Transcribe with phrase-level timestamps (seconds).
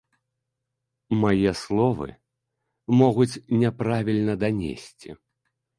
[1.25, 2.09] Мае словы
[3.03, 5.09] могуць няправільна данесці.